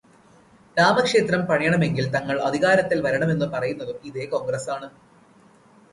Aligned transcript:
രാമക്ഷേത്രം 0.77 1.41
പണിയണമെങ്കില് 1.45 2.13
തങ്ങള് 2.13 2.39
അധികാരത്തില് 2.39 3.01
വരണമെന്നു 3.01 3.45
പറയുന്നതും 3.45 3.99
ഇതേ 4.03 4.25
കോണ്ഗ്രസ്സാണ്. 4.25 4.89